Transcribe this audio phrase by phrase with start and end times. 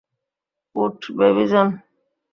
[0.75, 1.67] উঠ, বেবি জন!